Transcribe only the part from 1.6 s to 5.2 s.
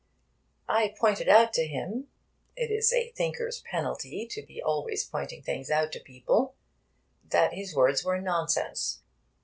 him (it is a thinker's penalty to be always